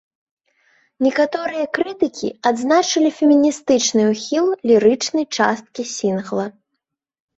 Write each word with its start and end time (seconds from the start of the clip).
Некаторыя 1.07 1.65
крытыкі 1.79 2.27
адзначылі 2.51 3.09
феміністычны 3.19 4.03
ухіл 4.15 4.45
лірычнай 4.71 5.25
часткі 5.47 5.81
сінгла. 5.95 6.45